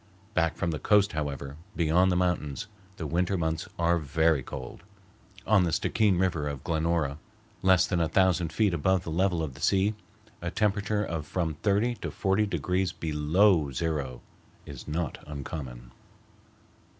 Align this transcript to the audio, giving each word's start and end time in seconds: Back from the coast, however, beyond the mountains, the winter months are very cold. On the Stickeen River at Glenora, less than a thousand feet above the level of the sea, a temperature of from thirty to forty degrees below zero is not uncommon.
Back 0.33 0.55
from 0.55 0.71
the 0.71 0.79
coast, 0.79 1.11
however, 1.11 1.57
beyond 1.75 2.11
the 2.11 2.15
mountains, 2.15 2.65
the 2.97 3.05
winter 3.05 3.37
months 3.37 3.67
are 3.77 3.99
very 3.99 4.41
cold. 4.41 4.81
On 5.45 5.63
the 5.63 5.71
Stickeen 5.71 6.17
River 6.17 6.49
at 6.49 6.63
Glenora, 6.63 7.19
less 7.61 7.85
than 7.85 7.99
a 7.99 8.09
thousand 8.09 8.51
feet 8.51 8.73
above 8.73 9.03
the 9.03 9.11
level 9.11 9.43
of 9.43 9.53
the 9.53 9.61
sea, 9.61 9.93
a 10.41 10.49
temperature 10.49 11.03
of 11.03 11.27
from 11.27 11.53
thirty 11.53 11.93
to 11.97 12.09
forty 12.09 12.47
degrees 12.47 12.91
below 12.91 13.69
zero 13.71 14.21
is 14.65 14.87
not 14.87 15.19
uncommon. 15.27 15.91